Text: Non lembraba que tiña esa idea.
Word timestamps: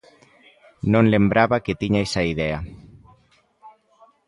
Non 0.93 1.05
lembraba 1.13 1.63
que 1.65 1.79
tiña 1.81 2.05
esa 2.07 2.21
idea. 2.33 2.59